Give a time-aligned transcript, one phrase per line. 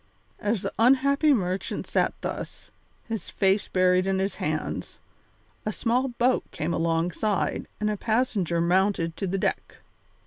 [0.39, 2.71] As the unhappy merchant sat thus,
[3.07, 4.97] his face buried in his hands,
[5.63, 9.77] a small boat came alongside and a passenger mounted to the deck.